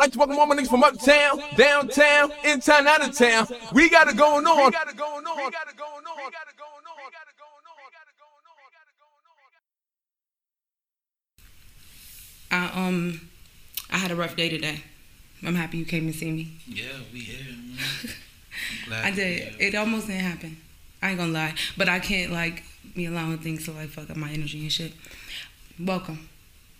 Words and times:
Like 0.00 0.12
to 0.12 0.18
welcome 0.18 0.38
all 0.38 0.46
my 0.46 0.56
niggas 0.56 0.70
from 0.70 0.82
uptown, 0.82 1.42
downtown, 1.56 2.32
in 2.42 2.60
town, 2.60 2.86
out 2.86 3.06
of 3.06 3.14
town. 3.14 3.46
We 3.74 3.90
got 3.90 4.08
it 4.08 4.16
going 4.16 4.46
on. 4.46 4.56
We 4.56 4.70
got 4.70 4.88
it 4.88 4.96
going 4.96 5.26
on. 5.26 5.36
We 5.36 5.42
got 5.50 5.68
it 5.68 5.76
going 5.76 6.06
on. 6.06 6.16
We 6.16 6.22
got 6.32 6.48
it 6.48 6.56
going 6.56 6.86
on. 6.88 6.96
We 6.96 7.12
got 7.12 7.28
it 7.28 7.36
going 7.36 7.66
on. 7.68 7.76
We 7.76 7.92
got 7.92 8.08
it 8.08 8.16
going 8.16 8.46
on. 8.48 8.56
We 8.56 8.64
got 8.72 8.88
it 8.88 8.96
going 12.48 12.70
on. 12.72 12.80
I 12.80 12.88
um 12.88 13.20
I 13.92 13.98
had 13.98 14.10
a 14.10 14.16
rough 14.16 14.36
day 14.36 14.48
today. 14.48 14.84
I'm 15.46 15.54
happy 15.54 15.76
you 15.76 15.84
came 15.84 16.06
and 16.06 16.14
see 16.14 16.30
me. 16.30 16.56
Yeah, 16.66 16.84
we 17.12 17.18
here. 17.18 17.54
Man. 17.54 17.78
I'm 18.82 18.88
glad 18.88 19.04
I 19.04 19.10
did. 19.10 19.38
here. 19.52 19.68
It 19.68 19.74
almost 19.74 20.06
didn't 20.06 20.22
happen. 20.22 20.56
I 21.02 21.10
ain't 21.10 21.18
gonna 21.18 21.30
lie. 21.30 21.54
But 21.76 21.90
I 21.90 21.98
can't 21.98 22.32
like 22.32 22.64
be 22.96 23.04
allowing 23.04 23.36
things 23.36 23.66
to 23.66 23.72
like 23.72 23.90
fuck 23.90 24.08
up 24.08 24.16
my 24.16 24.30
energy 24.30 24.62
and 24.62 24.72
shit. 24.72 24.94
Welcome. 25.78 26.30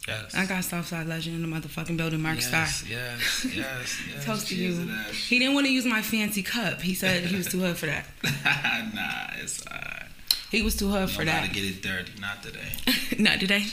Yes. 0.09 0.35
I 0.35 0.47
got 0.47 0.65
Southside 0.65 1.07
Legend 1.07 1.37
in 1.45 1.49
the 1.51 1.57
motherfucking 1.57 1.97
building, 1.97 2.21
Mark 2.23 2.37
yes, 2.37 2.47
Star. 2.49 2.63
Yes, 2.91 3.45
yes, 3.55 4.03
yes. 4.09 4.25
Toast 4.25 4.49
to 4.49 4.57
you. 4.57 4.73
He 5.13 5.39
didn't 5.39 5.55
want 5.55 5.67
to 5.67 5.73
use 5.73 5.85
my 5.85 6.01
fancy 6.03 6.43
cup. 6.43 6.81
He 6.81 6.95
said 6.95 7.25
he 7.27 7.37
was 7.37 7.47
too 7.49 7.61
hood 7.61 7.77
for 7.77 7.87
that. 7.87 8.07
nah, 8.95 9.43
it's 9.43 9.65
alright. 9.67 10.07
He 10.51 10.63
was 10.63 10.75
too 10.75 10.89
hood 10.89 11.11
for 11.11 11.17
For 11.21 11.25
that. 11.27 11.47
to 11.47 11.51
get 11.55 11.65
it 11.65 11.83
dirty, 11.83 12.13
not 12.21 12.43
today. 12.43 12.73
Not 13.19 13.39
today. 13.41 13.65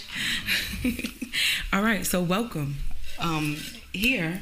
All 1.72 1.82
right, 1.82 2.06
so 2.06 2.22
welcome. 2.22 2.76
Um, 3.20 3.58
here 3.94 4.42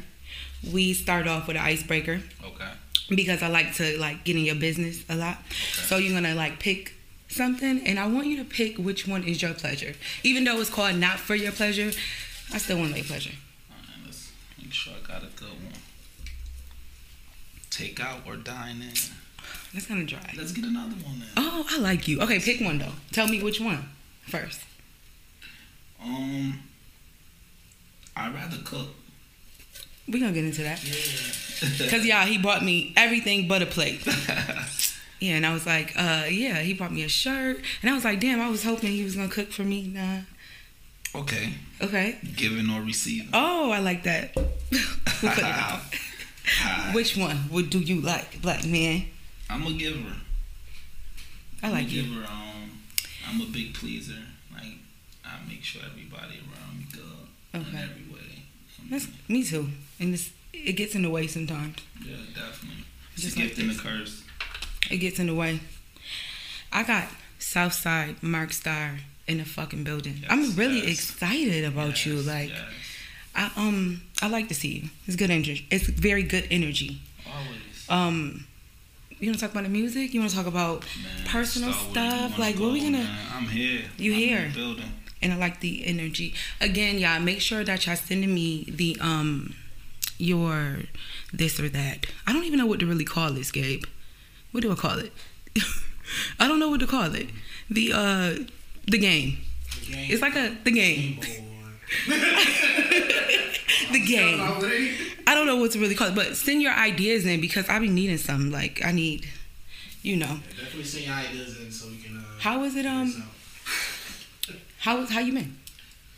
we 0.73 0.93
start 0.93 1.27
off 1.27 1.47
with 1.47 1.55
an 1.57 1.61
icebreaker 1.63 2.21
Okay. 2.43 2.69
because 3.09 3.43
I 3.43 3.47
like 3.49 3.73
to 3.75 3.97
like 3.99 4.23
get 4.23 4.35
in 4.35 4.43
your 4.43 4.55
business 4.55 5.03
a 5.07 5.15
lot. 5.15 5.37
Okay. 5.37 5.53
So 5.85 5.97
you're 5.97 6.13
gonna 6.19 6.33
like 6.35 6.59
pick 6.59 6.94
something, 7.35 7.85
and 7.85 7.99
I 7.99 8.07
want 8.07 8.27
you 8.27 8.37
to 8.37 8.45
pick 8.45 8.77
which 8.77 9.07
one 9.07 9.23
is 9.23 9.41
your 9.41 9.53
pleasure. 9.53 9.93
Even 10.23 10.45
though 10.45 10.59
it's 10.59 10.69
called 10.69 10.95
not 10.95 11.19
for 11.19 11.35
your 11.35 11.51
pleasure, 11.51 11.91
I 12.53 12.57
still 12.57 12.77
want 12.77 12.89
to 12.89 12.95
make 12.95 13.07
pleasure. 13.07 13.31
Alright, 13.69 14.05
let's 14.05 14.31
make 14.61 14.73
sure 14.73 14.93
I 14.93 15.07
got 15.07 15.23
a 15.23 15.27
good 15.35 15.49
one. 15.49 15.73
Take 17.69 17.99
out 17.99 18.21
or 18.25 18.37
dine 18.37 18.81
in. 18.81 18.93
That's 19.73 19.87
kind 19.87 20.01
of 20.01 20.07
dry. 20.07 20.33
Let's 20.37 20.53
get 20.53 20.63
another 20.63 20.95
one 20.95 21.19
then. 21.19 21.29
Oh, 21.35 21.65
I 21.69 21.77
like 21.79 22.07
you. 22.07 22.21
Okay, 22.21 22.39
pick 22.39 22.61
one 22.61 22.77
though. 22.77 22.93
Tell 23.11 23.27
me 23.27 23.43
which 23.43 23.59
one 23.59 23.89
first. 24.25 24.61
Um, 26.01 26.59
I'd 28.15 28.33
rather 28.33 28.57
cook. 28.63 28.87
We 30.07 30.19
gonna 30.19 30.31
get 30.31 30.45
into 30.45 30.61
that. 30.61 30.81
Yeah. 30.83 31.89
Cause 31.89 32.05
yeah, 32.05 32.25
he 32.25 32.37
bought 32.37 32.63
me 32.63 32.93
everything 32.95 33.47
but 33.47 33.61
a 33.61 33.65
plate. 33.65 34.07
Yeah, 35.19 35.35
and 35.37 35.45
I 35.45 35.53
was 35.53 35.65
like, 35.65 35.93
uh, 35.97 36.25
yeah, 36.29 36.59
he 36.59 36.73
bought 36.73 36.91
me 36.91 37.03
a 37.03 37.07
shirt, 37.09 37.61
and 37.81 37.89
I 37.89 37.93
was 37.93 38.03
like, 38.03 38.19
damn, 38.19 38.41
I 38.41 38.49
was 38.49 38.63
hoping 38.63 38.91
he 38.91 39.03
was 39.03 39.15
gonna 39.15 39.29
cook 39.29 39.51
for 39.51 39.63
me. 39.63 39.83
Nah. 39.87 40.19
okay. 41.21 41.53
Okay. 41.81 42.17
Giving 42.35 42.69
or 42.69 42.81
receiving. 42.81 43.29
Oh, 43.33 43.71
I 43.71 43.79
like 43.79 44.03
that. 44.03 44.31
we'll 44.35 44.51
put 45.31 45.37
it 45.39 46.93
Which 46.93 47.17
one 47.17 47.49
would 47.49 47.69
do 47.69 47.79
you 47.79 48.01
like, 48.01 48.41
black 48.41 48.65
man? 48.65 49.05
I'm 49.49 49.65
a 49.65 49.73
giver. 49.73 50.13
I 51.63 51.67
I'm 51.67 51.73
like 51.73 51.85
a 51.87 51.89
you. 51.89 52.03
giver. 52.03 52.25
Um, 52.27 52.81
I'm 53.27 53.41
a 53.41 53.45
big 53.45 53.73
pleaser. 53.73 54.21
Like 54.53 54.73
I 55.25 55.39
make 55.47 55.63
sure 55.63 55.81
everybody 55.89 56.39
around 56.45 56.77
me 56.77 56.85
good 56.91 57.01
in 57.53 57.61
Okay. 57.61 57.83
every 57.83 58.13
way. 58.13 58.43
I 58.85 58.89
That's 58.89 59.07
me 59.27 59.43
too. 59.43 59.69
And 59.99 60.13
it's, 60.13 60.29
it 60.53 60.73
gets 60.73 60.93
in 60.95 61.01
the 61.01 61.09
way 61.09 61.25
sometimes. 61.27 61.77
yeah, 62.03 62.17
definitely. 62.35 62.83
It's 63.13 63.23
Just 63.23 63.37
a 63.37 63.39
like 63.39 63.55
gift 63.55 63.61
and 63.61 63.71
a 63.71 63.75
curse. 63.81 64.23
It 64.91 64.97
gets 64.97 65.19
in 65.19 65.27
the 65.27 65.33
way. 65.35 65.59
I 66.71 66.83
got 66.83 67.07
Southside 67.39 68.21
Mark 68.21 68.53
Star 68.53 68.99
in 69.27 69.37
the 69.39 69.45
fucking 69.45 69.83
building. 69.83 70.23
I'm 70.29 70.55
really 70.55 70.79
yes. 70.87 70.99
excited 70.99 71.63
about 71.65 72.05
you. 72.05 72.15
Like 72.17 72.49
yes. 72.49 72.59
I 73.35 73.51
um 73.55 74.01
I 74.21 74.27
like 74.27 74.47
to 74.49 74.53
see 74.55 74.67
you. 74.79 74.89
It's 75.07 75.15
good 75.15 75.31
energy. 75.31 75.65
It's 75.71 75.87
very 75.87 76.23
good 76.23 76.47
energy. 76.51 77.01
always. 77.27 77.89
Um 77.89 78.45
you 79.19 79.29
wanna 79.29 79.37
talk 79.39 79.51
about 79.51 79.63
the 79.63 79.69
music? 79.69 80.13
You 80.13 80.19
wanna 80.19 80.31
talk 80.31 80.45
about 80.45 80.81
Man, 80.81 81.25
personal 81.27 81.71
start 81.73 81.95
where 81.95 82.03
you 82.03 82.27
stuff? 82.27 82.39
Like, 82.39 82.55
what 82.59 82.67
are 82.67 82.73
we 82.73 82.79
go, 82.79 82.85
gonna- 82.87 82.97
man. 83.03 83.27
I'm 83.33 83.47
here. 83.47 83.81
You 83.97 84.13
I'm 84.13 84.19
in 84.21 84.29
here. 84.29 84.51
building. 84.53 84.91
and 85.21 85.33
I 85.33 85.37
like 85.37 85.61
the 85.61 85.85
energy. 85.85 86.33
Again, 86.61 86.99
y'all 86.99 87.19
make 87.19 87.41
sure 87.41 87.63
that 87.63 87.85
y'all 87.87 87.95
sending 87.95 88.33
me 88.33 88.65
the 88.69 88.97
um 89.01 89.55
your 90.17 90.79
this 91.33 91.59
or 91.59 91.67
that. 91.69 92.05
I 92.27 92.33
don't 92.33 92.43
even 92.45 92.59
know 92.59 92.65
what 92.65 92.79
to 92.81 92.85
really 92.85 93.05
call 93.05 93.31
this, 93.31 93.51
Gabe. 93.51 93.83
What 94.55 94.61
do 94.61 94.71
I 94.71 94.75
call 94.75 94.99
it? 94.99 95.11
I 96.39 96.47
don't 96.47 96.59
know 96.59 96.69
what 96.69 96.79
to 96.79 96.87
call 96.87 97.13
it. 97.13 97.27
The 97.69 97.91
uh 97.91 98.35
the 98.87 98.97
game. 98.97 99.37
Game. 99.85 100.07
It's 100.11 100.21
like 100.21 100.33
a 100.37 100.55
the 100.63 100.71
game. 100.71 101.19
the 102.07 103.99
game. 104.07 104.39
I 105.27 105.35
don't 105.35 105.45
know 105.45 105.57
what 105.57 105.71
to 105.71 105.79
really 105.79 105.93
call 105.93 106.07
it, 106.07 106.15
but 106.15 106.37
send 106.37 106.61
your 106.61 106.71
ideas 106.71 107.25
in 107.25 107.41
because 107.41 107.67
I 107.67 107.79
be 107.79 107.89
needing 107.89 108.17
some. 108.17 108.49
Like 108.49 108.81
I 108.85 108.93
need, 108.93 109.27
you 110.03 110.15
know. 110.15 110.39
Definitely 110.51 110.85
send 110.85 111.05
your 111.05 111.15
ideas 111.15 111.59
in 111.59 111.69
so 111.69 111.89
we 111.89 111.97
can. 111.97 112.15
Uh, 112.15 112.21
How 112.39 112.63
is 112.63 112.75
it, 112.77 112.83
figure 112.85 112.91
um, 112.91 113.07
this 113.07 113.17
out. 113.19 114.55
How 114.79 115.05
how 115.05 115.19
you 115.19 115.33
been? 115.33 115.57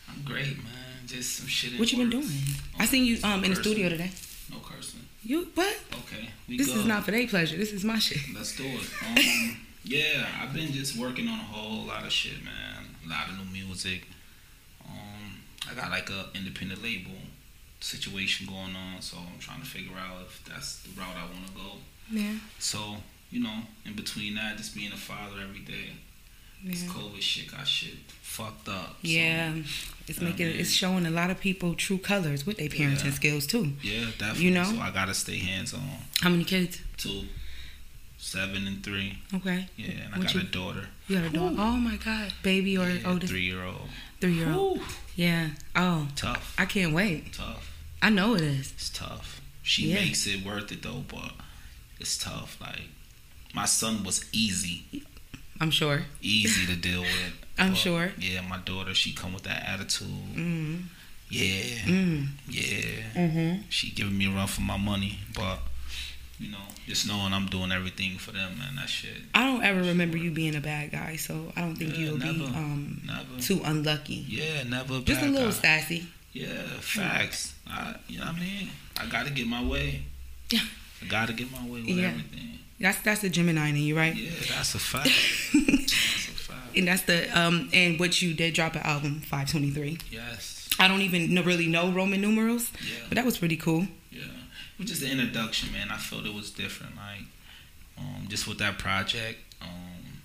I'm 0.07 0.21
great, 0.23 0.57
man. 0.57 1.07
Just 1.07 1.37
some 1.37 1.47
shit. 1.47 1.73
at 1.73 1.79
What 1.79 1.91
you 1.91 1.97
been 1.97 2.11
work. 2.19 2.27
doing? 2.27 2.39
I 2.77 2.85
seen 2.85 3.03
you 3.03 3.17
um 3.23 3.43
in 3.43 3.49
the 3.49 3.55
studio 3.55 3.89
today. 3.89 4.11
No 4.51 4.59
cursing. 4.59 5.06
You 5.27 5.45
what? 5.55 5.77
Okay. 5.91 6.29
We 6.47 6.57
This 6.57 6.67
good. 6.67 6.77
is 6.77 6.85
not 6.85 7.03
for 7.03 7.11
their 7.11 7.27
pleasure. 7.27 7.57
This 7.57 7.73
is 7.73 7.83
my 7.83 7.99
shit. 7.99 8.21
Let's 8.33 8.55
do 8.55 8.63
it. 8.63 8.89
Um, 9.05 9.57
yeah, 9.83 10.25
I've 10.41 10.53
been 10.53 10.71
just 10.71 10.95
working 10.95 11.27
on 11.27 11.37
a 11.37 11.43
whole 11.43 11.85
lot 11.85 12.05
of 12.05 12.13
shit, 12.13 12.41
man. 12.45 12.85
A 13.05 13.09
lot 13.09 13.27
of 13.27 13.37
new 13.37 13.51
music. 13.51 14.03
Um, 14.87 15.41
I 15.69 15.73
got 15.75 15.91
like 15.91 16.09
a 16.09 16.27
independent 16.33 16.81
label 16.81 17.11
situation 17.81 18.47
going 18.47 18.73
on, 18.73 19.01
so 19.01 19.17
I'm 19.17 19.37
trying 19.39 19.59
to 19.59 19.65
figure 19.67 19.97
out 19.97 20.21
if 20.27 20.43
that's 20.45 20.81
the 20.83 20.89
route 20.97 21.15
I 21.17 21.25
want 21.25 21.47
to 21.47 21.53
go. 21.53 21.71
Yeah. 22.09 22.37
So, 22.59 22.95
you 23.29 23.43
know, 23.43 23.57
in 23.85 23.95
between 23.95 24.35
that, 24.35 24.55
just 24.55 24.73
being 24.75 24.93
a 24.93 24.97
father 24.97 25.41
every 25.43 25.59
day, 25.59 25.91
this 26.63 26.83
Yeah. 26.83 26.89
COVID 26.89 27.21
shit 27.21 27.51
got 27.51 27.67
shit 27.67 27.95
fucked 28.21 28.67
up. 28.69 28.97
So, 29.01 29.07
Yeah. 29.07 29.53
It's 30.07 30.21
making 30.21 30.47
man. 30.47 30.59
it's 30.59 30.71
showing 30.71 31.05
a 31.05 31.09
lot 31.09 31.29
of 31.29 31.39
people 31.39 31.75
true 31.75 31.97
colors 31.97 32.45
with 32.45 32.57
their 32.57 32.69
parenting 32.69 33.05
Yeah. 33.05 33.11
skills 33.13 33.45
too. 33.47 33.73
yeah, 33.81 34.05
definitely. 34.17 34.45
You 34.45 34.51
know? 34.51 34.63
So 34.71 34.79
I 34.79 34.91
gotta 34.91 35.13
stay 35.13 35.37
hands 35.39 35.73
on. 35.73 35.99
How 36.21 36.29
many 36.29 36.43
kids? 36.45 36.79
Two, 36.97 37.27
seven 38.17 38.67
and 38.67 38.83
three. 38.83 39.19
Okay. 39.33 39.67
Yeah, 39.77 39.87
and 40.05 40.15
I 40.15 40.19
got 40.19 40.33
you- 40.33 40.41
a 40.41 40.43
daughter. 40.43 40.87
You 41.07 41.17
got 41.19 41.25
a 41.25 41.29
dog. 41.29 41.55
Oh 41.57 41.77
my 41.77 41.95
god. 41.97 42.33
Baby 42.43 42.77
or 42.77 42.89
yeah, 42.89 43.07
oldest? 43.09 43.31
three 43.31 43.43
year 43.43 43.63
old. 43.63 43.89
Three 44.19 44.33
year 44.33 44.51
old. 44.51 44.81
Yeah. 45.15 45.51
Oh. 45.75 46.07
Tough. 46.15 46.53
I 46.57 46.65
can't 46.65 46.93
wait. 46.93 47.33
Tough. 47.33 47.71
I 48.01 48.09
know 48.09 48.35
it 48.35 48.41
is. 48.41 48.71
It's 48.71 48.89
tough. 48.89 49.41
She 49.63 49.89
Yeah. 49.89 49.95
makes 49.95 50.25
it 50.27 50.43
worth 50.43 50.71
it 50.71 50.81
though, 50.83 51.05
but 51.07 51.33
it's 51.99 52.17
tough. 52.17 52.57
Like 52.61 52.83
my 53.53 53.65
son 53.65 54.03
was 54.03 54.25
easy, 54.31 54.85
I'm 55.59 55.71
sure. 55.71 56.03
easy 56.21 56.65
to 56.67 56.75
deal 56.79 57.01
with. 57.01 57.33
I'm 57.59 57.69
But, 57.71 57.77
sure. 57.77 58.11
Yeah, 58.19 58.41
my 58.41 58.59
daughter, 58.59 58.93
she 58.93 59.13
come 59.13 59.33
with 59.33 59.43
that 59.43 59.63
attitude. 59.67 60.07
Mm. 60.35 60.83
Yeah, 61.29 61.63
Mm. 61.85 62.27
yeah. 62.47 63.03
Mm-hmm. 63.15 63.61
She 63.69 63.91
giving 63.91 64.17
me 64.17 64.27
a 64.27 64.29
run 64.31 64.47
for 64.47 64.61
my 64.61 64.77
money, 64.77 65.19
but 65.35 65.59
you 66.39 66.51
know, 66.51 66.57
just 66.85 67.07
knowing 67.07 67.33
I'm 67.33 67.47
doing 67.47 67.71
everything 67.71 68.17
for 68.19 68.31
them, 68.31 68.57
man. 68.59 68.75
That 68.75 68.87
shit. 68.87 69.11
I 69.33 69.43
don't 69.45 69.63
ever 69.63 69.81
remember 69.81 70.17
you 70.17 70.29
being 70.31 70.55
a 70.55 70.61
bad 70.61 70.91
guy, 70.91 71.15
so 71.15 71.51
I 71.55 71.61
don't 71.61 71.75
think 71.75 71.93
Yeah, 71.93 71.99
you'll 71.99 72.19
be 72.19 72.45
um 72.45 73.01
Never. 73.05 73.41
too 73.41 73.59
unlucky. 73.65 74.23
Yeah, 74.27 74.63
never. 74.63 74.99
Just 75.01 75.21
a 75.23 75.25
little 75.25 75.47
guy. 75.49 75.53
sassy. 75.55 76.05
Yeah, 76.33 76.61
facts. 76.79 77.55
I, 77.67 77.95
you 78.07 78.19
know 78.19 78.25
what 78.27 78.35
I 78.35 78.39
mean? 78.39 78.69
I 78.99 79.07
gotta 79.07 79.31
get 79.31 79.47
my 79.47 79.63
way. 79.63 80.03
Yeah. 80.51 80.59
I 81.01 81.05
gotta 81.07 81.33
get 81.33 81.51
my 81.51 81.63
way 81.63 81.81
with 81.81 81.87
Yeah. 81.87 82.09
everything. 82.09 82.59
That's 82.79 82.99
that's 83.01 83.23
a 83.23 83.29
Gemini 83.29 83.69
in 83.69 83.77
you, 83.77 83.97
right? 83.97 84.15
Yeah, 84.15 84.29
that's 84.55 84.75
a 84.75 84.79
fact. 84.79 85.09
that's 85.53 86.27
a 86.27 86.31
fact. 86.31 86.75
and 86.77 86.87
that's 86.87 87.03
the 87.03 87.27
um 87.37 87.69
and 87.73 87.99
what 87.99 88.21
you 88.21 88.33
did 88.33 88.53
drop 88.53 88.75
an 88.75 88.81
album 88.83 89.21
523 89.21 89.97
Yes. 90.11 90.69
i 90.79 90.87
don't 90.87 91.01
even 91.01 91.33
know, 91.33 91.41
really 91.41 91.65
know 91.67 91.91
roman 91.91 92.21
numerals 92.21 92.71
Yeah. 92.81 93.05
but 93.09 93.15
that 93.15 93.25
was 93.25 93.37
pretty 93.39 93.57
cool 93.57 93.87
Yeah. 94.11 94.23
Which 94.77 94.91
is 94.91 94.99
the 94.99 95.09
introduction, 95.09 95.71
man. 95.73 95.89
I 95.89 95.97
felt 95.97 96.25
it 96.27 96.33
was 96.35 96.51
different. 96.51 96.95
Like, 96.95 97.25
um, 97.97 98.27
just 98.27 98.47
with 98.47 98.59
that 98.59 98.77
project. 98.77 99.39
Um, 99.59 100.21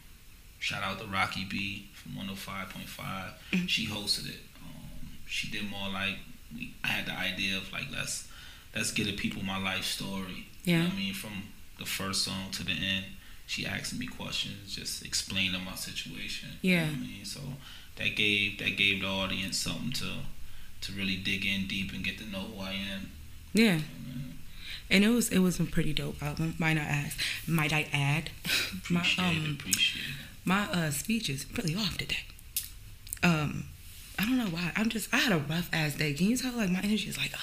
shout 0.59 0.82
out 0.82 1.00
to 1.00 1.06
Rocky 1.06 1.44
B 1.49 1.88
from 1.94 2.12
105.5. 2.17 3.32
Mhm. 3.53 3.67
She 3.69 3.87
hosted 3.87 4.29
it. 4.29 4.41
Um, 4.62 5.09
she 5.26 5.49
did 5.50 5.71
more 5.71 5.88
like 5.88 6.17
we, 6.55 6.75
I 6.85 6.88
had 6.88 7.06
the 7.06 7.17
idea 7.19 7.56
of 7.56 7.73
like 7.73 7.87
let's 7.91 8.29
let's 8.76 8.93
get 8.93 9.06
the 9.06 9.17
people 9.17 9.43
my 9.43 9.56
life 9.59 9.85
story. 9.87 10.49
You 10.65 10.76
know 10.76 10.85
Yeah. 10.85 10.91
I 10.93 10.97
mean? 10.97 11.15
From 11.15 11.44
the 11.82 11.88
first 11.88 12.25
song 12.25 12.50
to 12.52 12.64
the 12.64 12.73
end. 12.73 13.05
She 13.46 13.67
asking 13.67 13.99
me 13.99 14.06
questions, 14.06 14.75
just 14.75 15.05
explaining 15.05 15.62
my 15.64 15.75
situation. 15.75 16.49
You 16.62 16.76
know 16.76 16.82
Yeah. 16.82 16.88
I 16.90 16.96
mean? 16.96 17.25
So 17.25 17.40
that 17.96 18.11
gave 18.17 18.58
that 18.61 18.76
gave 18.76 19.02
the 19.02 19.08
audience 19.08 19.56
something 19.58 19.93
to 20.02 20.11
to 20.82 20.93
really 20.93 21.17
dig 21.17 21.44
in 21.44 21.67
deep 21.67 21.93
and 21.93 22.02
get 22.05 22.19
to 22.19 22.26
know 22.34 22.40
who 22.50 22.61
I 22.62 22.73
am. 22.94 23.02
yeah 23.52 23.62
You 23.64 23.70
know, 23.73 24.17
man. 24.17 24.38
and 24.90 25.05
it 25.05 25.08
was 25.11 25.29
it 25.37 25.40
was 25.40 25.61
a 25.61 25.64
pretty 25.64 25.93
dope 25.93 26.20
album 26.23 26.55
might 26.58 26.79
i 26.79 26.87
ask? 27.02 27.14
might 27.46 27.73
i 27.81 27.82
add 27.93 28.25
my 28.90 29.00
Appreciate 29.00 29.25
it. 29.25 29.37
um 29.46 29.56
Appreciate 29.61 30.14
my 30.52 30.62
uh 30.78 30.90
speech 30.90 31.28
is 31.35 31.40
really 31.56 31.76
off 31.76 31.96
today 31.99 32.25
um 33.23 33.64
i 34.19 34.25
don't 34.26 34.38
know 34.38 34.46
why 34.56 34.73
i'm 34.76 34.88
just 34.88 35.06
i 35.14 35.19
had 35.19 35.32
a 35.32 35.38
rough 35.52 35.69
ass 35.73 35.94
day 35.94 36.12
can 36.14 36.26
you 36.31 36.37
tell 36.37 36.52
like 36.62 36.70
my 36.70 36.81
energy 36.81 37.08
is 37.08 37.19
like 37.19 37.32
uh, 37.35 37.38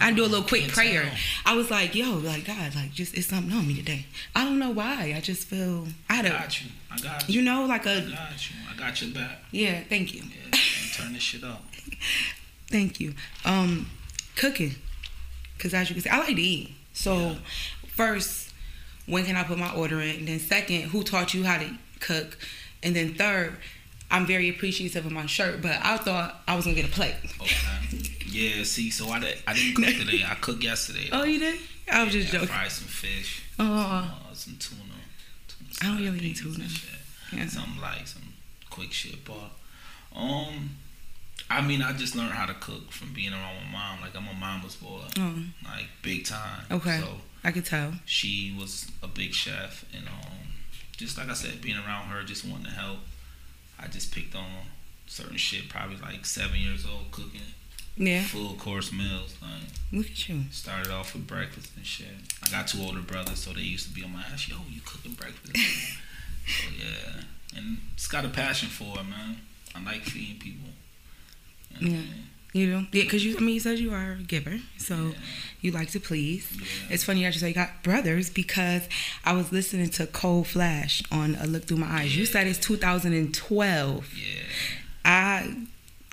I 0.00 0.12
do 0.12 0.22
a 0.24 0.26
little 0.26 0.44
quick 0.46 0.68
prayer. 0.68 1.02
tell. 1.04 1.12
I 1.46 1.54
was 1.56 1.70
like, 1.70 1.94
yo, 1.94 2.14
like 2.14 2.46
God, 2.46 2.74
like 2.74 2.92
just 2.92 3.14
it's 3.16 3.26
something 3.28 3.52
on 3.52 3.66
me 3.66 3.74
today. 3.74 4.06
I 4.34 4.44
don't 4.44 4.58
know 4.58 4.70
why. 4.70 5.14
I 5.16 5.20
just 5.20 5.46
feel 5.48 5.86
I 6.08 6.14
had 6.14 6.26
I 6.26 6.28
a 6.28 6.32
got 6.32 6.62
you. 6.62 6.70
I 6.90 6.98
got 6.98 7.28
you. 7.28 7.34
you 7.36 7.42
know, 7.42 7.64
like 7.66 7.86
I 7.86 7.92
a 7.92 8.00
got 8.02 8.50
you. 8.50 8.56
I 8.72 8.76
got 8.76 9.02
your 9.02 9.10
back. 9.12 9.38
yeah, 9.50 9.80
thank 9.88 10.14
you. 10.14 10.22
Yeah, 10.22 10.58
turn 10.94 11.12
this 11.12 11.22
shit 11.22 11.44
up. 11.44 11.62
Thank 12.68 13.00
you. 13.00 13.14
Um, 13.44 13.88
cooking, 14.36 14.76
cause 15.58 15.74
as 15.74 15.88
you 15.90 15.94
can 15.94 16.02
see, 16.04 16.10
I 16.10 16.18
like 16.18 16.36
to 16.36 16.40
eat. 16.40 16.72
So, 16.92 17.16
Yeah. 17.18 17.34
first, 17.88 18.52
when 19.06 19.24
can 19.24 19.34
I 19.34 19.42
put 19.42 19.58
my 19.58 19.72
order 19.74 20.00
in? 20.00 20.10
And 20.20 20.28
then 20.28 20.38
second, 20.38 20.82
who 20.90 21.02
taught 21.02 21.34
you 21.34 21.42
how 21.44 21.58
to 21.58 21.68
cook? 21.98 22.38
And 22.82 22.94
then 22.94 23.14
third, 23.14 23.56
I'm 24.08 24.24
very 24.24 24.48
appreciative 24.48 25.04
of 25.04 25.10
my 25.12 25.26
shirt, 25.26 25.60
but 25.62 25.78
I 25.82 25.96
thought 25.96 26.42
I 26.46 26.54
was 26.54 26.64
gonna 26.64 26.76
get 26.76 26.84
a 26.86 26.92
plate. 26.92 27.14
Okay. 27.40 27.56
Yeah. 28.32 28.62
See, 28.64 28.90
so 28.90 29.08
I 29.08 29.18
did, 29.20 29.38
I 29.46 29.54
didn't 29.54 29.74
cook 29.74 29.86
today. 29.94 30.24
I 30.28 30.34
cooked 30.36 30.62
yesterday. 30.62 31.08
Oh, 31.12 31.24
you 31.24 31.38
did? 31.38 31.58
I 31.90 32.04
was 32.04 32.12
just 32.12 32.32
Yeah, 32.32 32.38
I 32.40 32.42
joking. 32.42 32.54
fried 32.54 32.70
some 32.72 32.86
fish. 32.88 33.42
Oh. 33.58 33.64
Some, 33.64 33.74
uh, 34.30 34.34
some 34.34 34.56
tuna. 34.58 34.82
tuna 35.48 35.70
I 35.82 35.86
don't 35.98 36.12
really 36.14 36.26
eat 36.28 36.36
tuna. 36.38 36.64
Yeah. 37.32 37.46
Something 37.46 37.80
like 37.80 38.06
some 38.06 38.22
quick 38.70 38.92
shit, 38.92 39.24
but 39.24 39.50
um, 40.16 40.70
I 41.48 41.60
mean, 41.60 41.82
I 41.82 41.92
just 41.92 42.16
learned 42.16 42.30
how 42.32 42.46
to 42.46 42.54
cook 42.54 42.90
from 42.92 43.12
being 43.12 43.32
around 43.32 43.54
my 43.66 43.78
mom. 43.78 44.00
Like 44.02 44.16
I'm 44.16 44.26
a 44.28 44.34
mama's 44.34 44.76
boy, 44.76 45.00
Oh, 45.18 45.34
like 45.64 45.86
big 46.02 46.24
time. 46.26 46.64
Okay. 46.70 46.98
So 47.00 47.08
I 47.44 47.52
could 47.52 47.64
tell. 47.64 47.92
she 48.04 48.54
was 48.58 48.90
a 49.02 49.08
big 49.08 49.32
chef, 49.32 49.84
and 49.96 50.06
um, 50.08 50.32
just 50.96 51.16
like 51.18 51.28
I 51.28 51.34
said, 51.34 51.60
being 51.62 51.76
around 51.78 52.06
her, 52.08 52.22
just 52.24 52.44
wanting 52.44 52.66
to 52.66 52.72
help. 52.72 52.98
I 53.78 53.86
just 53.86 54.12
picked 54.12 54.34
on 54.34 54.44
certain 55.06 55.36
shit. 55.38 55.68
Probably 55.68 55.96
like 55.96 56.26
seven 56.26 56.58
years 56.60 56.84
old, 56.84 57.10
cooking 57.12 57.40
Yeah. 57.96 58.22
full 58.24 58.54
course 58.54 58.92
meals. 58.92 59.34
Like 59.42 59.50
Look 59.92 60.06
at 60.06 60.28
you. 60.28 60.42
started 60.50 60.90
off 60.92 61.12
with 61.14 61.26
breakfast 61.26 61.72
and 61.76 61.84
shit. 61.84 62.06
I 62.42 62.48
got 62.50 62.68
two 62.68 62.80
older 62.82 63.00
brothers, 63.00 63.38
so 63.40 63.52
they 63.52 63.60
used 63.60 63.88
to 63.88 63.94
be 63.94 64.02
on 64.04 64.12
my 64.12 64.22
ass. 64.32 64.48
Yo, 64.48 64.56
you 64.70 64.80
cooking 64.86 65.12
breakfast? 65.12 65.52
so 66.46 66.68
yeah, 66.78 67.22
and 67.58 67.78
it's 67.94 68.06
got 68.08 68.24
a 68.24 68.28
passion 68.28 68.68
for 68.68 68.98
it, 69.00 69.04
man. 69.04 69.38
I 69.74 69.82
like 69.82 70.02
feeding 70.02 70.38
people. 70.38 70.68
You 71.78 71.88
know 71.88 71.94
I 71.94 71.98
Yeah. 71.98 72.00
mean? 72.00 72.26
You 72.52 72.66
do? 72.66 72.72
Yeah, 72.98 73.04
because 73.04 73.24
you, 73.24 73.36
I 73.36 73.40
mean, 73.40 73.54
you 73.54 73.60
said 73.60 73.78
you 73.78 73.92
are 73.92 74.12
a 74.18 74.22
giver, 74.24 74.58
so 74.76 75.08
Yeah. 75.10 75.14
you 75.60 75.70
like 75.70 75.90
to 75.92 76.00
please. 76.00 76.48
Yeah. 76.58 76.66
It's 76.94 77.04
funny 77.04 77.22
that 77.22 77.32
you 77.34 77.38
say 77.38 77.48
you 77.48 77.54
got 77.54 77.84
brothers 77.84 78.28
because 78.28 78.88
I 79.24 79.34
was 79.34 79.52
listening 79.52 79.88
to 79.90 80.06
Cold 80.08 80.48
Flash 80.48 81.00
on 81.12 81.36
A 81.36 81.46
Look 81.46 81.66
Through 81.66 81.76
My 81.76 82.00
Eyes. 82.00 82.16
You 82.16 82.26
said 82.26 82.48
it's 82.48 82.58
2012. 82.58 84.14
Yeah. 84.18 84.24
I 85.04 85.54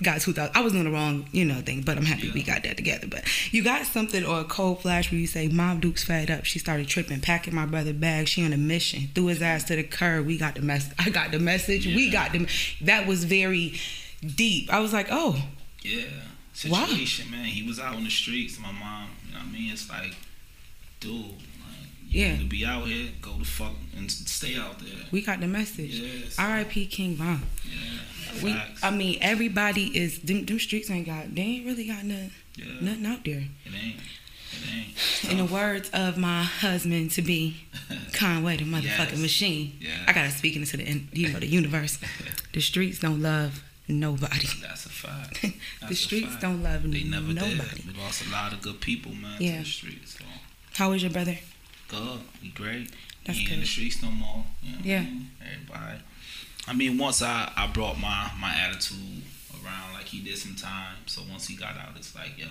got 0.02 0.20
2000. 0.20 0.56
I 0.56 0.60
was 0.60 0.72
doing 0.72 0.84
the 0.84 0.90
wrong, 0.90 1.28
you 1.32 1.44
know, 1.44 1.60
thing, 1.60 1.82
but 1.82 1.96
I'm 1.96 2.04
happy 2.04 2.30
we 2.30 2.42
got 2.42 2.62
that 2.62 2.76
together. 2.76 3.06
But 3.06 3.24
you 3.52 3.64
got 3.64 3.84
something 3.86 4.24
or 4.24 4.40
a 4.40 4.44
Cold 4.44 4.82
Flash 4.82 5.10
where 5.10 5.20
you 5.20 5.26
say, 5.26 5.48
Mom 5.48 5.80
Duke's 5.80 6.04
fed 6.04 6.30
up. 6.30 6.44
She 6.44 6.58
started 6.58 6.86
tripping, 6.88 7.20
packing 7.20 7.54
my 7.54 7.66
brother 7.66 7.92
bag. 7.92 8.28
She 8.28 8.44
on 8.44 8.52
a 8.52 8.56
mission. 8.56 9.08
Threw 9.14 9.26
his 9.26 9.42
ass 9.42 9.64
to 9.64 9.76
the 9.76 9.82
curb. 9.82 10.26
We 10.26 10.38
got 10.38 10.54
the 10.54 10.62
mess. 10.62 10.90
I 10.98 11.10
got 11.10 11.30
the 11.32 11.38
message. 11.38 11.86
We 11.86 12.10
got 12.10 12.32
the. 12.32 12.48
That 12.82 13.06
was 13.06 13.24
very 13.24 13.74
deep. 14.24 14.72
I 14.72 14.80
was 14.80 14.92
like, 14.92 15.08
oh, 15.10 15.42
Yeah. 15.82 16.02
Wow. 16.68 16.86
Situation, 16.86 17.30
man. 17.30 17.44
He 17.44 17.62
was 17.66 17.78
out 17.78 17.94
on 17.94 18.02
the 18.02 18.10
streets. 18.10 18.58
My 18.58 18.72
mom, 18.72 19.10
you 19.26 19.32
know 19.32 19.38
what 19.38 19.48
I 19.48 19.52
mean? 19.52 19.72
It's 19.72 19.88
like, 19.88 20.16
dude, 20.98 21.34
you 22.08 22.24
Yeah. 22.26 22.36
to 22.38 22.44
be 22.44 22.64
out 22.64 22.86
here, 22.86 23.10
go 23.20 23.38
to 23.38 23.44
fuck 23.44 23.74
and 23.96 24.10
stay 24.10 24.56
out 24.56 24.78
there. 24.78 24.88
we 25.10 25.22
got 25.22 25.40
the 25.40 25.46
message. 25.46 25.94
Yes. 26.00 26.38
R.I.P. 26.38 26.86
King 26.86 27.16
Von. 27.16 27.42
Yeah. 27.64 28.42
We, 28.42 28.52
Facts. 28.52 28.84
I 28.84 28.90
mean, 28.90 29.18
everybody 29.20 29.86
is 29.98 30.18
them, 30.20 30.44
them 30.46 30.58
streets 30.58 30.90
ain't 30.90 31.06
got. 31.06 31.34
They 31.34 31.42
ain't 31.42 31.66
really 31.66 31.86
got 31.86 32.04
nothing, 32.04 32.30
yeah. 32.56 32.64
nothing 32.80 33.06
out 33.06 33.24
there. 33.24 33.38
It 33.64 33.72
ain't. 33.74 33.96
It 33.96 34.74
ain't. 34.74 34.88
It's 34.92 35.24
In 35.30 35.38
the 35.38 35.44
words 35.44 35.90
of 35.92 36.16
my 36.18 36.42
husband 36.42 37.10
to 37.12 37.22
be, 37.22 37.56
Conway, 38.12 38.56
the 38.58 38.64
motherfucking 38.64 39.10
Yes. 39.12 39.18
machine. 39.18 39.76
Yeah. 39.80 40.04
I 40.06 40.12
gotta 40.12 40.30
speak 40.30 40.56
into 40.56 40.76
the 40.76 41.02
you 41.12 41.28
know 41.32 41.38
the 41.40 41.46
universe. 41.46 41.98
the 42.52 42.60
streets 42.60 42.98
don't 43.00 43.20
love 43.22 43.62
nobody. 43.88 44.46
That's 44.62 44.86
a 44.86 44.90
fact. 44.90 45.44
the 45.88 45.94
streets 45.94 46.36
don't 46.40 46.62
love 46.62 46.84
nobody. 46.84 47.04
They 47.04 47.08
never 47.10 47.32
nobody. 47.32 47.82
did. 47.82 47.86
We 47.96 48.00
lost 48.00 48.26
a 48.26 48.30
lot 48.30 48.52
of 48.52 48.60
good 48.62 48.80
people, 48.80 49.12
man, 49.14 49.36
Yeah. 49.40 49.52
to 49.58 49.64
the 49.64 49.64
streets. 49.70 50.18
So 50.18 50.24
How 50.74 50.92
is 50.92 51.02
your 51.02 51.10
brother? 51.12 51.38
Good. 51.88 52.20
We 52.42 52.50
great. 52.50 52.90
That's 53.24 53.38
ain't 53.38 53.50
in 53.50 53.60
the 53.60 53.66
streets 53.66 54.02
no 54.02 54.10
more. 54.10 54.44
You 54.62 54.70
know 54.72 54.78
what 54.78 54.84
I 54.86 54.88
Yeah. 54.88 55.00
mean? 55.02 55.30
Everybody. 55.42 55.98
I 56.66 56.72
mean, 56.74 56.98
once 56.98 57.22
I, 57.22 57.50
I 57.56 57.66
brought 57.68 57.98
my, 57.98 58.30
my 58.40 58.54
attitude 58.54 59.22
around, 59.64 59.94
like 59.94 60.04
he 60.06 60.20
did 60.20 60.36
some 60.38 60.54
time. 60.54 60.96
So 61.06 61.22
once 61.30 61.46
he 61.48 61.56
got 61.56 61.76
out, 61.76 61.96
it's 61.96 62.14
like, 62.14 62.38
yo, 62.38 62.46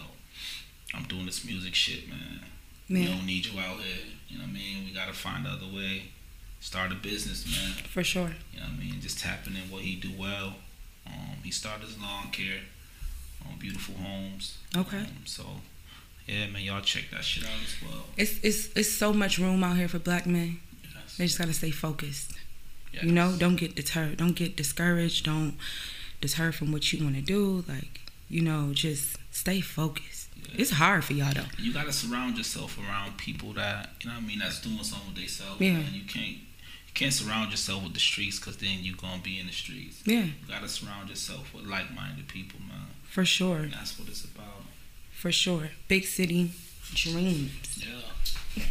I'm 0.94 1.04
doing 1.04 1.26
this 1.26 1.46
music 1.46 1.76
shit, 1.76 2.10
man. 2.10 2.42
We 2.90 3.06
don't 3.06 3.26
need 3.26 3.46
you 3.46 3.60
out 3.60 3.80
here. 3.82 4.06
You 4.30 4.38
know 4.38 4.44
what 4.46 4.52
I 4.52 4.54
mean? 4.54 4.86
We 4.86 4.94
gotta 4.94 5.14
find 5.14 5.46
other 5.46 5.66
way. 5.66 6.04
Start 6.60 6.92
a 6.92 6.96
business, 6.96 7.46
man. 7.46 7.74
for 7.90 8.04
sure. 8.04 8.32
You 8.54 8.60
know 8.62 8.66
what 8.66 8.74
I 8.74 8.84
mean? 8.84 9.02
Just 9.02 9.20
tapping 9.20 9.56
in 9.56 9.70
what 9.70 9.82
he 9.84 9.96
do 9.96 10.10
well. 10.18 10.56
Um, 11.06 11.38
he 11.44 11.52
started 11.52 11.86
his 11.88 12.00
lawn 12.02 12.30
care 12.32 12.62
on 13.48 13.58
beautiful 13.60 13.96
homes. 13.96 14.58
Okay. 14.76 14.98
Um, 15.00 15.08
so 15.26 15.44
yeah, 16.28 16.48
man, 16.48 16.62
y'all 16.62 16.82
check 16.82 17.06
that 17.12 17.24
shit 17.24 17.44
out 17.46 17.50
as 17.64 17.76
well. 17.82 18.04
It's 18.18 18.40
it's 18.44 18.70
it's 18.76 18.92
so 18.92 19.14
much 19.14 19.38
room 19.40 19.64
out 19.64 19.78
here 19.78 19.88
for 19.88 20.00
black 20.00 20.26
men. 20.26 20.60
Yes. 20.84 21.18
They 21.18 21.26
just 21.26 21.38
gotta 21.40 21.54
stay 21.54 21.72
focused. 21.72 22.34
Yes. 22.94 23.04
You 23.04 23.12
know, 23.12 23.36
don't 23.38 23.56
get 23.56 23.76
deterred. 23.76 24.18
Don't 24.18 24.36
get 24.36 24.56
discouraged. 24.56 25.26
Don't 25.26 25.56
deter 26.22 26.52
from 26.52 26.72
what 26.72 26.92
you 26.92 27.04
want 27.04 27.16
to 27.16 27.22
do. 27.22 27.64
Like, 27.68 28.02
you 28.30 28.42
know, 28.42 28.72
just 28.74 29.18
stay 29.32 29.62
focused. 29.62 30.30
Yeah. 30.36 30.62
It's 30.62 30.72
hard 30.72 31.04
for 31.04 31.14
y'all 31.14 31.34
though. 31.34 31.44
You 31.60 31.74
gotta 31.74 31.92
surround 31.94 32.38
yourself 32.38 32.78
around 32.78 33.18
people 33.18 33.54
that 33.54 33.90
you 34.02 34.10
know 34.10 34.16
what 34.16 34.24
I 34.24 34.28
mean. 34.28 34.40
That's 34.40 34.60
doing 34.62 34.84
something 34.84 35.08
with 35.10 35.18
themselves. 35.18 35.62
Yeah. 35.62 35.74
Man. 35.74 35.86
You 35.94 36.04
can't 36.06 36.38
you 36.38 36.94
can't 36.94 37.14
surround 37.14 37.52
yourself 37.52 37.84
with 37.84 37.94
the 37.94 38.00
streets 38.00 38.40
because 38.40 38.58
then 38.58 38.80
you're 38.82 38.98
gonna 38.98 39.22
be 39.22 39.40
in 39.40 39.48
the 39.48 39.54
streets. 39.54 40.02
Yeah, 40.06 40.24
You 40.24 40.32
gotta 40.50 40.68
surround 40.68 41.10
yourself 41.10 41.54
with 41.54 41.66
like-minded 41.68 42.28
people, 42.28 42.60
man. 42.68 42.88
for 43.10 43.24
sure. 43.24 43.58
And 43.60 43.74
that's 43.74 43.98
what 44.00 44.08
it's 44.10 44.24
about. 44.26 44.46
For 45.18 45.32
sure. 45.32 45.72
Big 45.88 46.06
city 46.06 46.52
dreams. 46.94 47.84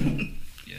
Yeah. 0.00 0.28
yeah. 0.64 0.76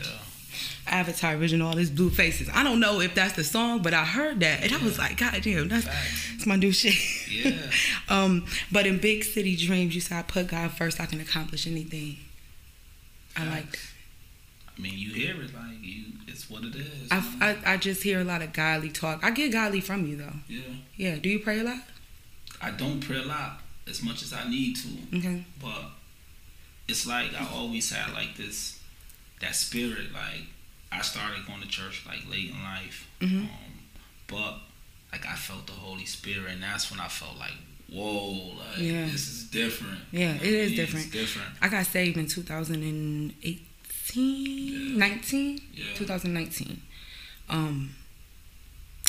Avatar 0.88 1.36
Vision, 1.36 1.62
all 1.62 1.76
these 1.76 1.90
blue 1.90 2.10
faces. 2.10 2.50
I 2.54 2.64
don't 2.64 2.80
know 2.80 3.02
if 3.02 3.14
that's 3.14 3.34
the 3.34 3.44
song, 3.44 3.82
but 3.82 3.94
I 3.94 4.06
heard 4.06 4.40
that 4.40 4.64
and 4.64 4.72
I 4.72 4.82
was 4.82 4.98
like, 4.98 5.18
God 5.18 5.42
damn, 5.42 5.68
that's, 5.68 5.84
Facts. 5.84 6.32
that's 6.32 6.46
my 6.46 6.56
new 6.56 6.72
shit. 6.72 6.96
Yeah. 7.30 7.52
um, 8.10 8.46
but 8.72 8.88
in 8.88 8.98
big 9.00 9.26
city 9.26 9.58
dreams, 9.58 9.94
you 9.94 10.00
said 10.00 10.20
I 10.20 10.22
put 10.22 10.48
God 10.48 10.72
first, 10.72 11.02
I 11.02 11.06
can 11.06 11.20
accomplish 11.20 11.68
anything. 11.68 12.16
I 13.36 13.46
like 13.50 13.72
that. 13.74 13.80
I 14.78 14.82
mean, 14.82 14.94
you 14.96 15.14
hear 15.14 15.36
it 15.36 15.54
like 15.54 15.82
you. 15.82 16.06
It's 16.28 16.50
what 16.50 16.64
it 16.64 16.76
is. 16.76 17.12
I. 17.12 17.58
I, 17.66 17.74
I 17.74 17.78
just 17.78 18.04
hear 18.04 18.22
a 18.22 18.24
lot 18.24 18.42
of 18.42 18.54
godly 18.54 18.90
talk. 18.90 19.22
I 19.22 19.32
get 19.32 19.52
godly 19.52 19.82
from 19.82 20.06
you 20.06 20.16
though. 20.16 20.34
yeah. 20.48 20.62
Yeah. 20.96 21.16
Do 21.16 21.28
you 21.30 21.40
pray 21.40 21.60
a 21.60 21.64
lot? 21.64 21.80
I 22.62 22.72
don't 22.72 23.02
pray 23.02 23.18
a 23.18 23.24
lot 23.24 23.60
as 23.90 24.02
much 24.04 24.22
as 24.24 24.32
I 24.34 24.48
need 24.50 24.76
to, 24.78 24.88
Okay. 25.18 25.44
but 25.62 25.92
it's 26.88 27.06
like 27.06 27.34
I 27.34 27.46
always 27.54 27.90
had 27.92 28.14
like 28.14 28.36
this 28.38 28.80
that 29.42 29.56
spirit. 29.56 30.12
Like 30.14 30.44
I 30.92 31.02
started 31.02 31.46
going 31.46 31.62
to 31.62 31.68
church 31.68 32.04
like 32.06 32.26
late 32.30 32.50
in 32.52 32.64
life, 32.64 33.08
Mhm. 33.22 33.42
um, 33.44 33.50
but 34.28 34.60
like 35.12 35.26
I 35.26 35.36
felt 35.36 35.68
the 35.68 35.74
Holy 35.74 36.06
Spirit, 36.06 36.52
and 36.54 36.64
that's 36.64 36.90
when 36.92 37.00
I 37.00 37.08
felt 37.08 37.38
like, 37.38 37.54
whoa, 37.90 38.56
like 38.58 38.78
Yeah. 38.80 39.06
this 39.06 39.28
is 39.28 39.44
different. 39.46 40.00
Yeah, 40.12 40.34
know 40.34 40.42
it 40.42 40.54
is 40.54 40.72
different. 40.74 41.06
It's 41.06 41.14
different. 41.14 41.50
I 41.62 41.70
got 41.70 41.86
saved 41.88 42.18
in 42.18 42.28
2018, 42.28 44.92
Yeah. 44.94 44.98
19, 44.98 45.62
Yeah. 45.74 45.94
2019. 45.96 46.82
Um, 47.50 47.96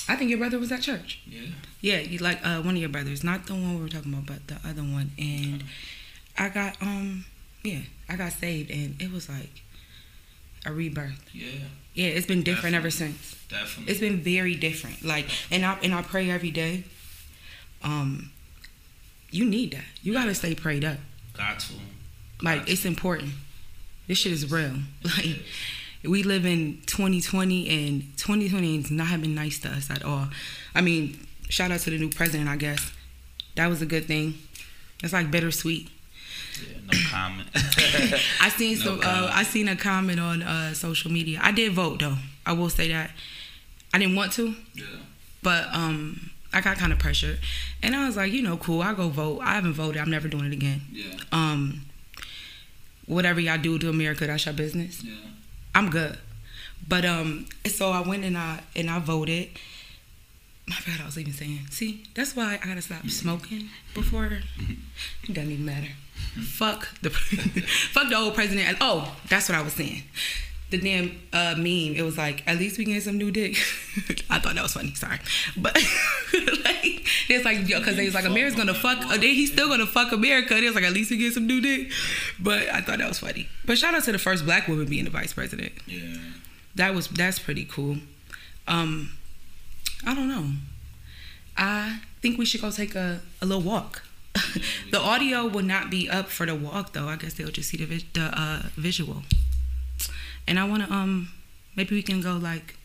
I 0.09 0.17
think 0.17 0.31
your 0.31 0.38
brother 0.38 0.59
was 0.59 0.73
at 0.73 0.81
church. 0.81 1.21
Yeah. 1.27 1.41
Yeah, 1.81 1.99
you 2.00 2.19
like 2.19 2.45
uh, 2.45 2.61
one 2.62 2.75
of 2.75 2.81
your 2.81 2.88
brothers, 2.88 3.23
not 3.23 3.47
the 3.47 3.53
one 3.53 3.77
we 3.77 3.83
were 3.83 3.88
talking 3.88 4.12
about, 4.12 4.27
but 4.27 4.47
the 4.49 4.69
other 4.69 4.83
one. 4.83 5.12
And 5.19 5.65
I 6.37 6.49
got 6.49 6.81
um, 6.81 7.25
yeah, 7.62 7.81
I 8.09 8.17
got 8.17 8.33
saved, 8.33 8.71
and 8.71 9.00
it 9.00 9.12
was 9.12 9.29
like 9.29 9.62
a 10.67 10.73
rebirth. 10.73 11.29
Yeah. 11.33 11.50
Yeah, 11.95 12.09
it's 12.09 12.27
been 12.27 12.43
different 12.43 12.77
ever 12.77 12.91
since. 12.91 13.37
Definitely. 13.49 13.91
It's 13.91 14.00
been 14.00 14.21
very 14.21 14.55
different. 14.55 15.05
Like, 15.05 15.27
and 15.50 15.65
I 15.65 15.77
and 15.83 15.95
I 15.95 16.03
pray 16.03 16.31
every 16.31 16.50
day. 16.50 16.85
Um, 17.83 18.31
you 19.31 19.45
need 19.45 19.73
that. 19.73 19.85
You 20.03 20.12
gotta 20.12 20.35
stay 20.35 20.55
prayed 20.55 20.85
up. 20.85 20.99
Got 21.37 21.61
to. 21.61 21.75
Like, 22.41 22.61
Got 22.61 22.69
it's 22.71 22.85
important. 22.85 23.33
This 24.07 24.19
shit 24.19 24.33
is 24.33 24.50
real. 24.50 24.73
Like, 25.05 25.27
Yeah. 25.27 25.35
We 26.05 26.23
live 26.23 26.45
in 26.47 26.81
2020, 26.87 27.69
and 27.69 28.02
2020 28.19 28.76
has 28.76 28.90
not 28.90 29.21
been 29.21 29.35
nice 29.35 29.59
to 29.61 29.69
us 29.69 29.90
at 29.90 30.05
all. 30.05 30.28
I 30.75 30.81
mean, 30.81 31.19
shout 31.49 31.71
out 31.71 31.81
to 31.81 31.90
the 31.90 31.99
new 31.99 32.11
president. 32.11 32.49
I 32.49 32.57
guess 32.57 32.93
that 33.57 33.67
was 33.69 33.83
a 33.83 33.87
good 33.87 34.05
thing. 34.07 34.35
It's 35.02 35.12
like 35.12 35.31
bittersweet. 35.31 35.90
Yeah, 36.61 36.78
no 36.93 36.99
comment. 37.11 37.49
I 38.40 38.49
seen 38.50 38.78
No 38.78 38.85
some. 38.85 39.00
uh. 39.00 39.31
I 39.33 39.43
seen 39.45 39.69
a 39.69 39.76
comment 39.76 40.19
on 40.21 40.43
uh, 40.43 40.75
social 40.75 41.11
media. 41.11 41.38
I 41.43 41.52
did 41.52 41.73
vote 41.73 42.00
though. 42.00 42.17
I 42.47 42.52
will 42.52 42.71
say 42.71 42.88
that. 42.88 43.11
I 43.95 43.99
didn't 43.99 44.17
want 44.17 44.33
to, 44.33 44.55
yeah. 44.75 44.85
but 45.43 45.64
um, 45.73 46.31
I 46.52 46.61
got 46.61 46.76
kind 46.76 46.93
of 46.93 46.99
pressured, 46.99 47.38
and 47.83 47.95
I 47.97 48.07
was 48.07 48.17
like, 48.17 48.33
you 48.33 48.43
know, 48.43 48.57
cool. 48.59 48.83
I 48.83 48.93
go 48.95 49.09
vote. 49.09 49.40
I 49.43 49.55
haven't 49.55 49.73
voted. 49.75 50.00
I'm 50.02 50.11
never 50.11 50.28
doing 50.28 50.45
it 50.47 50.52
again. 50.52 50.83
Yeah. 50.93 51.14
Um, 51.33 51.83
whatever 53.07 53.40
y'all 53.40 53.57
do 53.59 53.78
to 53.78 53.88
America, 53.88 54.26
that's 54.26 54.45
your 54.45 54.55
business. 54.55 55.02
Yeah. 55.02 55.14
I'm 55.78 55.90
good. 55.90 56.18
But 56.88 57.04
um, 57.04 57.47
so 57.64 57.92
I 57.92 58.00
went 58.00 58.25
and 58.25 58.37
I 58.37 58.62
and 58.75 58.90
I 58.90 58.99
voted. 58.99 59.50
My 60.66 60.75
bad, 60.85 61.00
I 61.00 61.06
was 61.06 61.16
even 61.16 61.32
saying. 61.32 61.68
See, 61.70 62.02
that's 62.16 62.35
why 62.35 62.58
I 62.61 62.66
gotta 62.66 62.82
stop 62.82 63.08
smoking 63.08 63.68
before. 63.94 64.40
It 65.23 65.32
doesn't 65.32 65.52
even 65.52 65.64
matter. 65.64 65.92
Fuck 66.42 66.88
the 67.00 67.11
fuck 67.92 68.08
the 68.08 68.16
old 68.16 68.35
president. 68.35 68.78
Oh, 68.80 69.16
that's 69.28 69.49
what 69.49 69.56
I 69.56 69.62
was 69.62 69.75
saying. 69.75 70.02
The 70.70 70.78
damn 70.78 71.20
uh, 71.32 71.54
meme. 71.56 71.94
It 71.94 72.02
was 72.02 72.18
like, 72.18 72.42
at 72.49 72.58
least 72.58 72.76
we 72.76 72.85
get 72.85 73.04
some 73.04 73.16
new 73.16 73.30
dick. 73.30 73.52
I 74.28 74.40
thought 74.40 74.56
that 74.56 74.62
was 74.62 74.73
funny. 74.73 74.94
Sorry, 74.94 75.20
but 75.56 75.76
it's 77.28 77.45
like 77.45 77.66
because 77.66 77.97
they 77.97 78.04
was 78.04 78.14
like 78.14 78.25
America's 78.25 78.57
gonna 78.57 78.75
fuck. 78.75 78.99
Uh, 79.07 79.16
they, 79.16 79.35
he's 79.35 79.52
still 79.52 79.68
gonna 79.68 79.87
fuck 79.87 80.12
America. 80.12 80.57
It 80.57 80.64
was 80.64 80.75
like 80.75 80.85
at 80.85 80.92
least 80.92 81.11
we 81.11 81.16
get 81.16 81.33
some 81.35 81.47
new 81.47 81.61
dick. 81.61 81.90
But 82.40 82.68
I 82.68 82.80
thought 82.80 82.99
that 82.99 83.09
was 83.09 83.18
funny. 83.21 83.49
But 83.64 83.78
shout 83.78 83.95
out 83.95 84.04
to 84.04 84.12
the 84.12 84.18
first 84.18 84.45
black 84.45 84.68
woman 84.68 84.87
being 84.87 85.04
the 85.04 85.11
vice 85.11 85.33
president 85.33 85.73
Yeah. 85.87 86.16
that 86.75 86.95
was 86.95 87.09
that's 87.09 87.38
pretty 87.38 87.64
cool. 87.64 87.99
Um, 88.66 89.12
I 90.07 90.14
don't 90.14 90.28
know. 90.28 90.52
I 91.57 92.00
think 92.23 92.38
we 92.38 92.45
should 92.45 92.61
go 92.61 92.71
take 92.71 92.95
a, 92.95 93.21
a 93.42 93.47
little 93.47 93.62
walk. 93.62 94.02
the 94.92 95.00
audio 95.00 95.47
will 95.47 95.64
not 95.64 95.90
be 95.90 96.09
up 96.09 96.28
for 96.28 96.47
the 96.47 96.54
walk 96.54 96.92
though. 96.92 97.09
I 97.09 97.16
guess 97.16 97.35
they'll 97.35 97.50
just 97.50 97.71
see 97.71 97.76
the 97.76 98.04
the 98.14 98.25
uh, 98.40 98.62
visual. 98.76 99.23
And 100.47 100.59
I 100.59 100.64
want 100.64 100.87
to 100.87 100.92
um 100.92 101.28
maybe 101.76 101.95
we 101.95 102.02
can 102.02 102.21
go 102.21 102.37
like 102.37 102.77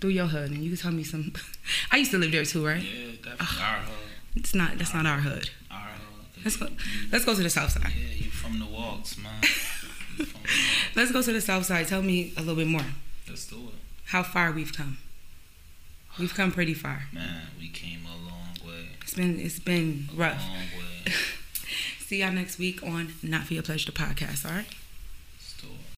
through 0.00 0.10
your 0.10 0.26
hood 0.26 0.50
and 0.50 0.62
you 0.62 0.70
can 0.70 0.78
tell 0.78 0.92
me 0.92 1.04
some. 1.04 1.32
I 1.92 1.98
used 1.98 2.10
to 2.12 2.18
live 2.18 2.32
there 2.32 2.44
too, 2.44 2.66
right? 2.66 2.82
Yeah, 2.82 3.12
definitely. 3.22 3.62
Our 3.62 3.78
hood. 3.78 3.94
It's 4.36 4.54
not 4.54 4.78
that's 4.78 4.94
not 4.94 5.06
our 5.06 5.18
hood. 5.18 5.50
Our 5.70 5.78
hood. 5.78 6.44
Let's 6.44 6.56
go. 6.56 6.68
Let's 7.10 7.24
go 7.24 7.34
to 7.34 7.42
the 7.42 7.50
south 7.50 7.70
side. 7.70 7.92
Yeah, 7.96 8.24
you 8.24 8.30
from 8.30 8.58
the 8.58 8.66
walks, 8.66 9.18
man. 9.18 9.42
from 9.42 10.24
the 10.24 10.32
walks. 10.34 10.52
Let's 10.94 11.12
go 11.12 11.22
to 11.22 11.32
the 11.32 11.40
south 11.40 11.66
side. 11.66 11.88
Tell 11.88 12.02
me 12.02 12.32
a 12.36 12.40
little 12.40 12.56
bit 12.56 12.68
more. 12.68 12.86
Let's 13.28 13.46
do 13.46 13.56
it. 13.56 13.74
How 14.06 14.22
far 14.22 14.52
we've 14.52 14.72
come. 14.72 14.98
We've 16.18 16.34
come 16.34 16.52
pretty 16.52 16.74
far. 16.74 17.04
Man, 17.12 17.42
we 17.58 17.68
came 17.68 18.00
a 18.06 18.16
long 18.16 18.54
way. 18.66 18.88
It's 19.02 19.14
been 19.14 19.40
it's 19.40 19.58
been 19.58 20.08
rough. 20.14 20.42
Long 20.46 20.56
way. 20.56 21.12
See 22.06 22.20
y'all 22.20 22.32
next 22.32 22.58
week 22.58 22.82
on 22.82 23.14
Not 23.22 23.44
For 23.44 23.54
Your 23.54 23.62
Pleasure 23.64 23.90
the 23.90 23.98
podcast, 23.98 24.46
all 24.46 24.52
right? 24.52 24.66